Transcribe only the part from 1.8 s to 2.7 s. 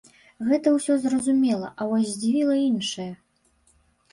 вось здзівіла